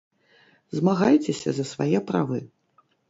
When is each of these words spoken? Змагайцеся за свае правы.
Змагайцеся 0.77 1.49
за 1.59 1.65
свае 1.73 1.99
правы. 2.09 2.39